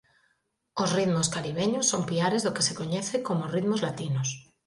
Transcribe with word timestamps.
Os 0.81 0.89
"ritmos 0.97 1.31
caribeños" 1.35 1.89
son 1.91 2.01
piares 2.09 2.41
do 2.43 2.53
que 2.55 2.65
se 2.67 2.77
coñece 2.79 3.15
como 3.27 3.51
"ritmos 3.55 3.83
latinos". 3.87 4.29